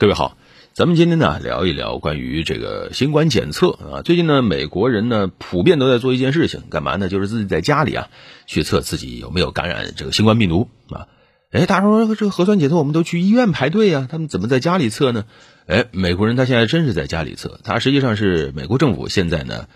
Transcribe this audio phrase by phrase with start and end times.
[0.00, 0.36] 各位好，
[0.74, 4.02] 咱们今天呢聊一聊关于这个新冠检测啊。
[4.02, 7.08] 最近呢，美国人呢普遍都在做一件事情，干嘛呢？
[7.08, 8.08] 就是自己在家里啊
[8.46, 11.08] 去测自己有没有感染这个新冠病毒啊。
[11.50, 15.24] 哎，大家说这个核酸检测我们都去医院排队呀，他们怎么在家里测呢？
[15.66, 19.66] 哎，美国人他现在真是在家里测，他实际上是美国政府现在呢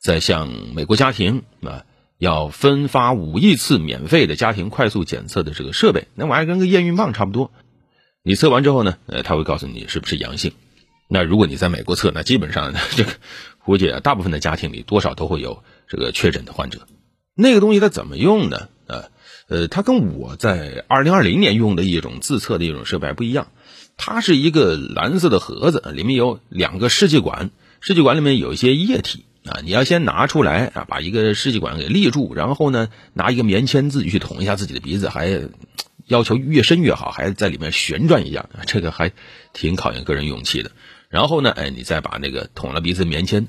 [0.00, 1.84] 在向美国家庭啊
[2.16, 7.50] 要分发五亿次免费的家庭快速检测的这个设备，那玩意儿跟个验孕棒差不多。
[8.28, 10.50] 你测完之后呢，呃，他会告诉你是不是阳性。
[11.06, 13.12] 那如果你在美国测，那基本上这个
[13.64, 16.80] 估计，大部分的家庭里多少都会有这个确诊的患者。
[17.36, 18.68] 那个东西它怎么用呢？
[18.88, 19.04] 呃，
[19.48, 23.46] 呃，它跟我在二零二零年用的一种自测的一种设备不一样。
[23.96, 35.42] 它是一个蓝色的盒子，里面有两个试剂管，试剂管里面有一些液体啊，你要先拿出来啊，把一个试剂管给立住，然后呢，拿一个棉签自己去捅一下自己的鼻子，还。
[36.06, 39.12] 要求越深越好，还在里面旋转一下，这个还
[39.52, 40.70] 挺考验个人勇气的。
[41.08, 43.46] 然后呢，哎，你再把那个捅了鼻子棉签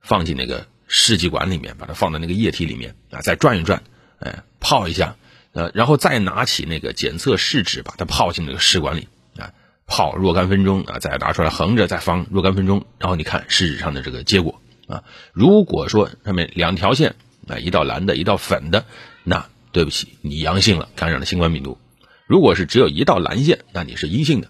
[0.00, 3.82] 放进那个试剂管里面，把它放在那个液体里面啊，再转一转，
[4.18, 5.16] 哎，泡一下，
[5.52, 9.52] 呃，然后再拿起那个检测试纸，把它泡进那个试管里啊，
[9.86, 17.14] 泡若干分钟啊，再拿出来横着再放若干分钟，然后你看试纸上的这个结果啊，如果说上面两条线
[17.48, 18.86] 啊，一道蓝的，一道粉的，
[19.24, 21.78] 那对不起，你阳性了，感染了新冠病毒。
[22.26, 24.48] 如果是只有一道蓝线，那你是阴性的。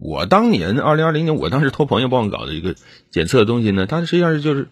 [0.00, 2.74] 我当年二零二零年，我当时托朋友帮我搞的一个
[3.10, 4.68] 检测的东西呢，它实际上是就是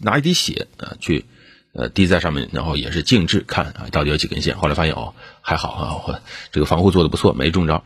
[0.00, 1.26] 拿一滴血啊去
[1.74, 4.56] 呃滴在上面，然后也是静置看啊到底有几根线。
[4.56, 5.70] 后来发现哦还好
[6.06, 6.20] 啊，
[6.52, 7.84] 这个防护做的不错，没中招。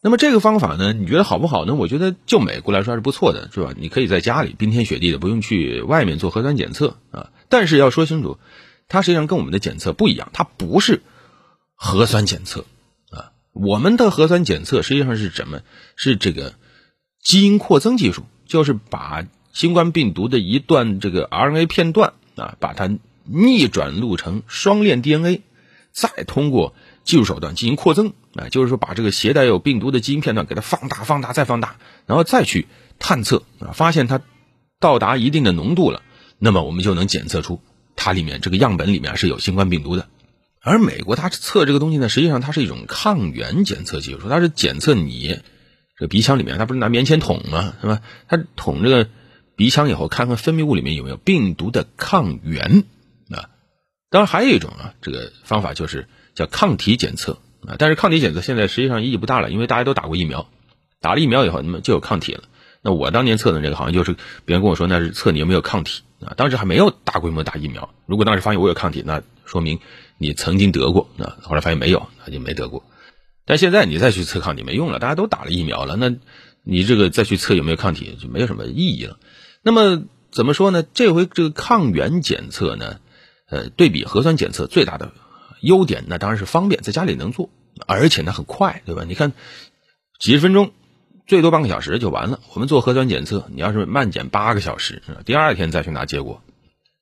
[0.00, 1.74] 那么这个方法呢，你觉得好不好呢？
[1.74, 3.74] 我觉得就美国来说还是不错的，是吧？
[3.76, 7.30] 你可以在家里冰天雪地的，不用去外面做核酸检测啊。
[7.48, 8.38] 但是要说清楚，
[8.86, 11.02] 它实际上跟我们的检测不一样，它不是
[11.74, 12.64] 核酸检测。
[13.60, 15.60] 我们的核酸检测实际上是什么？
[15.96, 16.54] 是这个
[17.22, 22.88] 基因扩增技术，就是把新冠病毒的一段这个 RNA 片段啊，把它
[23.24, 25.42] 逆转录成双链 DNA，
[25.92, 31.76] 再通过技术手段进行扩增啊，就是说把这个携带有病毒的基因片段给它放大、放大再放大，
[32.06, 32.68] 然后再去
[33.00, 34.20] 探测啊，发现它
[34.78, 36.02] 到达一定的浓度了，
[36.38, 37.60] 那么我们就能检测出
[37.96, 40.08] 它里面这个样本里面是有新冠病毒的。
[40.68, 45.40] 而美国它测这个东西呢，实际上它是一种抗原检测技术，它是检测你
[45.98, 47.74] 这鼻腔里面，它不是拿棉签捅吗？
[47.80, 48.02] 是吧？
[48.28, 49.08] 它捅这个
[49.56, 52.84] 鼻腔以后，看看分泌物里面有没有病毒的抗原
[53.30, 53.50] 啊。
[54.10, 57.76] 当然还有一种啊，这个方法就是叫抗体检测啊。
[57.78, 60.48] 但是抗体检测现在实际上意义不大了，因为大家都打过疫苗，
[61.00, 62.44] 打了疫苗以后，那么就有抗体了。
[62.80, 64.14] 那我当年测的这个，好像就是
[64.44, 66.34] 别人跟我说那是测你有没有抗体啊。
[66.36, 69.80] 当时还没有大规模打疫苗，如果当时发现我有抗体，那说明。
[70.18, 72.84] 你曾经得过啊，后来发现没有，那就没得过。
[73.46, 76.14] 但现在你再去测抗体没用了，大家都打了疫苗了，那
[76.64, 79.18] 你这个再去测有没有抗体就没有什么意义了。
[79.62, 80.82] 那么怎么说呢？
[80.82, 83.00] 这回这个抗原检测呢，
[83.48, 85.12] 呃，对比核酸检测最大的
[85.62, 87.48] 优点，那当然是方便，在家里能做，
[87.86, 89.04] 而且呢很快，对吧？
[89.08, 89.32] 你看
[90.18, 90.72] 几十分钟，
[91.26, 92.40] 最多半个小时就完了。
[92.52, 96.42] 我们做核酸检测，你要是慢检八个小时，第二天再去拿结果，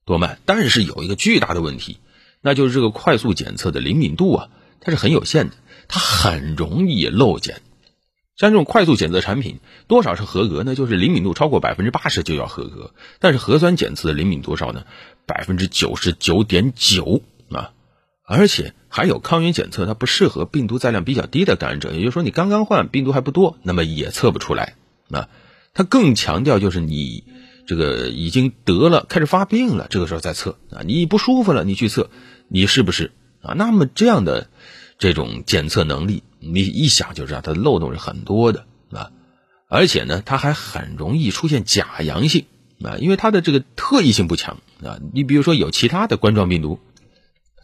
[0.05, 0.39] 多慢。
[0.45, 1.99] 但是有一个巨大的问题。
[2.41, 4.49] 那就是这个快速检测的灵敏度啊，
[4.81, 5.55] 它是很有限的，
[5.89, 7.61] 它很容易漏检。
[8.37, 10.75] 像这种快速检测产品，多少是合格呢？
[10.75, 12.93] 就是灵敏度超过百分之八十就要合格。
[13.19, 14.85] 但是核酸检测的灵敏多少呢？
[15.27, 17.73] 百分之九十九点九啊！
[18.25, 24.75] 而且还有抗原检测，它不适合病毒载量比较低的感染者，也就是说你刚刚患病毒还不多，那么也测不出来
[25.11, 25.29] 啊。
[25.73, 27.25] 它更强调就是你。
[27.67, 32.11] 这个已经得了，开始发病了，这个时候再测啊，你不舒服了，你去测，
[32.49, 33.11] 你是不是
[33.43, 33.55] 啊？
[33.55, 34.49] 那么这样的
[34.99, 39.11] 这种检测能力，你一想就知道它的漏洞是很多的啊，
[39.69, 42.45] 而且呢，它还很容易出现假阳性
[42.83, 45.01] 啊，因为它的这个特异性不强啊。
[45.13, 46.79] 你比如说有其他的冠状病毒，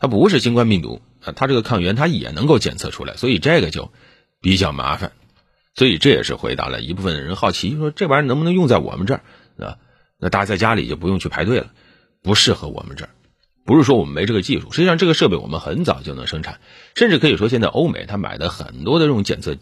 [0.01, 3.93] 它不是新冠病毒啊，它这个抗原它也能够检测出来，所以这个就
[4.41, 5.13] 比较麻烦。
[5.75, 9.23] 所以这也是回答了一部分人好奇说这玩意儿能不能用在我们这儿
[9.59, 9.79] 啊？
[10.23, 11.73] 那大家在家里就不用去排队了，
[12.23, 13.11] 不适合我们这儿。
[13.65, 16.61] 不是说我们没这个技术，实际上这个设备我们很早就能生产，
[16.95, 19.57] 甚至可以说现在欧美他买的很多的这种检测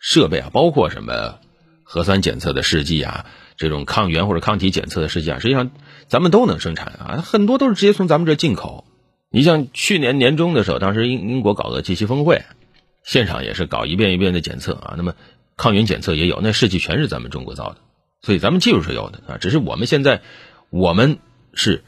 [0.00, 1.38] 设备啊，包括什么
[1.82, 3.26] 核酸检测的试剂啊，
[3.58, 5.70] 这种抗原或者抗体检测的试剂啊，实际上
[6.06, 8.86] 咱们都能生产啊，很多都是直接从咱们这进口。
[9.30, 12.44] 你像去年年中的时候，当时英英国搞的 G 7峰会，
[13.04, 15.14] 现场也是搞一遍一遍的检测啊，那么
[15.58, 17.76] 抗原检测也有，那试剂全是咱们中国造的。
[18.20, 20.22] 所以咱们技术是有的啊，只是我们现在
[20.70, 21.18] 我们
[21.54, 21.84] 是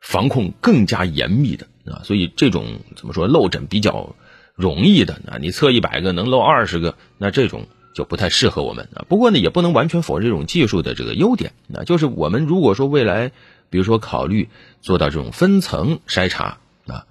[0.00, 4.14] 防控更加严密的啊，所以这种怎么说漏诊比较
[4.54, 9.06] 容易的啊，你测一百个能漏二十个，那这种就不太适合我们啊。
[9.08, 11.52] 不过呢，也不能完全否认这种技术的这个优点。
[11.68, 13.32] 那就是我们如果说未来，
[13.70, 14.50] 比如说考虑
[14.82, 17.06] 做到这种分层筛查啊，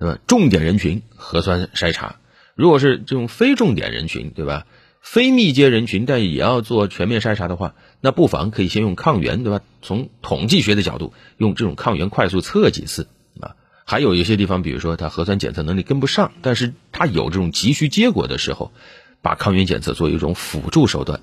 [0.00, 2.16] 那么重点人群核酸筛查，
[2.54, 4.66] 如果是这种非重点人群，对吧？
[5.06, 9.64] 非密接人群，但也要做全面筛查的话，那不妨可以先用抗原，对吧？
[9.80, 13.06] 从统计学的角度，用这种抗原快速测几次
[13.40, 13.54] 啊。
[13.84, 18.72] 还有一些地方，比如说它核酸检测能力跟不上，但是它有这种急需结果的时候，
[19.22, 21.20] 把抗原检测作为一种辅助手段，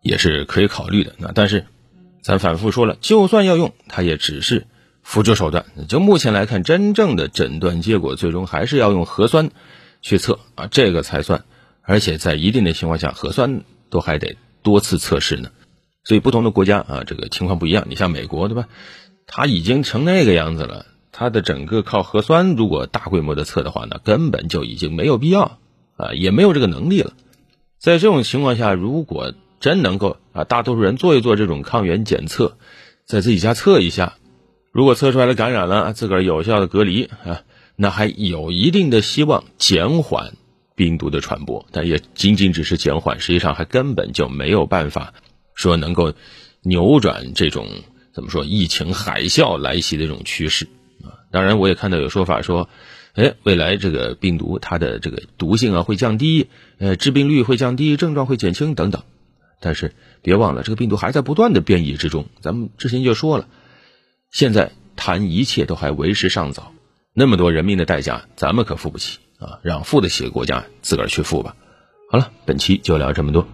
[0.00, 1.14] 也是可以考虑的。
[1.18, 1.66] 那但是，
[2.22, 4.66] 咱反复说了，就算要用，它也只是
[5.02, 5.66] 辅助手段。
[5.88, 9.50] 就目前来看，真正的诊断结果，最终还是要用核酸
[10.00, 11.44] 去测啊，这个才算。
[11.86, 15.50] 而且在一定的情况下，核酸都还得多次测试呢，
[16.02, 17.86] 所以不同的国家啊，这个情况不一样。
[17.88, 18.68] 你像美国对吧？
[19.26, 25.58] 它已经成那个样子了，它的整个靠核酸，如果大规模的测的话，那根本就已经没有必要
[25.96, 27.12] 啊，也没有这个能力了。
[27.78, 32.56] 在这种情况下，如果真能够啊，大多数人做一做这种抗原检测，
[33.04, 34.14] 在自己家测一下，
[34.72, 37.42] 如果测出来了感染了，自个儿有效的隔离啊，
[37.76, 40.34] 那还有一定的希望减缓。
[40.76, 45.14] 病毒的传播，但也仅仅只是减缓，实际上还根本就没有办法
[45.54, 46.12] 说能够
[46.62, 47.66] 扭转这种
[48.12, 50.66] 怎么说疫情海啸来袭的这种趋势
[51.02, 51.24] 啊。
[51.32, 52.68] 当然，我也看到有说法说，
[53.14, 59.02] 哎，未来这个病毒它的这个毒性啊会降低，呃，致病率会降低，症状会减轻等等。
[59.60, 62.26] 但是别忘了，这个病毒还在不断的变异之中。
[62.42, 63.48] 咱们之前就说了，
[64.30, 66.74] 现在谈一切都还为时尚早，
[67.14, 69.18] 那么多人命的代价，咱们可付不起。
[69.38, 71.54] 啊，让付得起的国家自个儿去付吧。
[72.10, 73.46] 好了，本期就聊这么多。